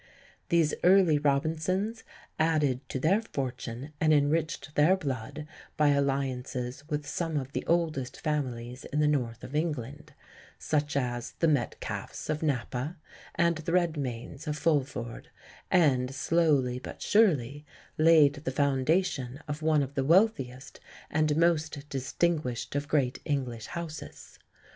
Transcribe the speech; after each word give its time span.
These 0.49 0.73
early 0.83 1.19
Robinsons 1.19 2.03
added 2.39 2.79
to 2.89 2.99
their 2.99 3.21
fortune 3.21 3.93
and 4.01 4.11
enriched 4.11 4.73
their 4.73 4.97
blood 4.97 5.47
by 5.77 5.89
alliances 5.89 6.83
with 6.89 7.05
some 7.05 7.37
of 7.37 7.51
the 7.51 7.63
oldest 7.67 8.19
families 8.19 8.83
in 8.85 8.99
the 8.99 9.07
north 9.07 9.43
of 9.43 9.55
England 9.55 10.13
such 10.57 10.97
as 10.97 11.33
the 11.33 11.47
Metcalfes 11.47 12.31
of 12.31 12.41
Nappa 12.41 12.97
and 13.35 13.57
the 13.57 13.73
Redmaynes 13.73 14.47
of 14.47 14.57
Fulford 14.57 15.29
and 15.69 16.15
slowly 16.15 16.79
but 16.79 17.03
surely 17.03 17.63
laid 17.95 18.33
the 18.43 18.49
foundation 18.49 19.39
of 19.47 19.61
one 19.61 19.83
of 19.83 19.93
the 19.93 20.03
wealthiest 20.03 20.79
and 21.11 21.37
most 21.37 21.87
distinguished 21.89 22.73
of 22.75 22.87
great 22.87 23.19
English 23.23 23.67
houses. 23.67 24.39